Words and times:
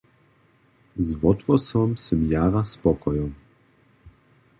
Z 0.97 1.11
wothłosom 1.13 1.97
sym 1.97 2.31
jara 2.31 2.63
spokojom. 2.63 3.33